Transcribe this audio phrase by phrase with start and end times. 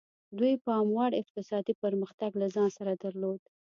[0.37, 3.41] دوی د پاموړ اقتصادي پرمختګ له ځان سره درلود.